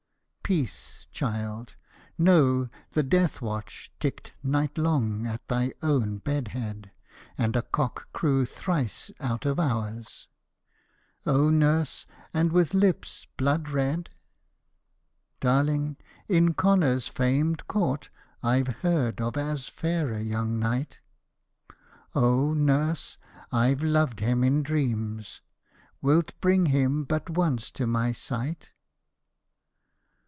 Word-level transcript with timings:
'Peace, 0.51 1.07
child! 1.13 1.75
know 2.17 2.67
the 2.89 3.03
death 3.03 3.41
watch 3.41 3.89
ticked 4.01 4.35
night 4.43 4.77
long 4.77 5.25
at 5.25 5.47
thy 5.47 5.71
own 5.81 6.17
bed 6.17 6.49
head. 6.49 6.91
And 7.37 7.55
a 7.55 7.61
cock 7.61 8.11
crew 8.11 8.45
thrice 8.45 9.11
out 9.21 9.45
of 9.45 9.61
hours.'' 9.61 10.27
Oh, 11.25 11.49
nurse! 11.49 12.05
and 12.33 12.51
with 12.51 12.73
lips 12.73 13.27
blood 13.37 13.69
red?' 13.69 14.09
38 14.09 14.09
FATE 14.09 14.09
OF 14.09 14.11
THE 14.27 14.27
THREE 14.43 14.57
SONS 14.59 15.25
OF' 15.25 15.39
Darling, 15.79 15.97
in 16.27 16.53
Connor's 16.55 17.07
famed 17.07 17.67
court, 17.69 18.09
I 18.43 18.61
've 18.61 18.67
heard 18.81 19.21
of 19.21 19.37
as 19.37 19.69
fair 19.69 20.11
a 20.11 20.21
young 20.21 20.59
knight.'' 20.59 20.99
Oh, 22.13 22.53
nurse! 22.53 23.17
I 23.53 23.73
've 23.73 23.81
loved 23.81 24.19
him 24.19 24.43
in 24.43 24.63
dreams.— 24.63 25.39
Wilt 26.01 26.33
bring 26.41 26.65
him 26.65 27.05
but 27.05 27.29
once 27.29 27.71
to 27.71 27.87
my 27.87 28.11
sight?' 28.11 28.73